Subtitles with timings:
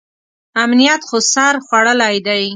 [0.63, 2.43] امنیت خو سر خوړلی دی.